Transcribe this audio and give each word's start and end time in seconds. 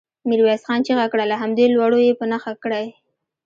ميرويس 0.27 0.61
خان 0.67 0.79
چيغه 0.87 1.05
کړه! 1.11 1.23
له 1.31 1.35
همدې 1.41 1.65
لوړو 1.75 1.99
يې 2.07 2.13
په 2.19 2.25
نښه 2.31 2.53
کړئ. 2.63 2.85